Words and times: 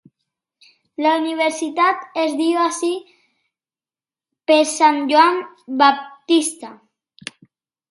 La 1.05 1.09
universitat 1.17 2.17
es 2.21 2.33
diu 2.39 2.63
així 2.63 2.89
per 4.53 4.57
Sant 4.73 5.01
Joan 5.15 5.41
Baptista. 5.85 6.75